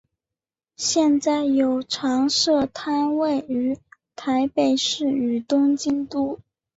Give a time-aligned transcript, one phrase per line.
[0.77, 3.77] 现在有常设摊位于
[4.15, 6.39] 台北市与东京都。